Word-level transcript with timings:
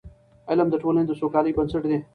علم 0.49 0.67
د 0.71 0.75
ټولني 0.83 1.03
د 1.07 1.11
سوکالۍ 1.19 1.51
بنسټ 1.57 1.83
دی. 1.89 1.99